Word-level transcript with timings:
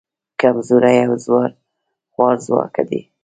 کمزوري 0.39 0.97
او 1.05 1.13
خوارځواکه 2.13 2.81
دي. 2.89 3.01